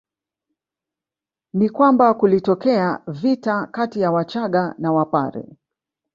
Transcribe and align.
Ni 1.53 1.69
kwamba 1.69 2.13
kulitokea 2.13 3.01
vita 3.07 3.67
kati 3.67 4.01
ya 4.01 4.11
Wachaga 4.11 4.75
na 4.77 4.91
Wapare 4.93 5.57